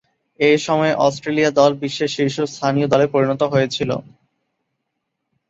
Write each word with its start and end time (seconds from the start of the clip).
এ 0.39 0.51
সময়ে 0.59 0.93
অস্ট্রেলিয়া 0.99 1.51
দল 1.51 1.71
বিশ্বের 1.81 2.13
শীর্ষস্থানীয় 2.15 2.87
দলে 2.87 3.05
পরিণত 3.13 3.41
হয়েছিল। 3.53 3.91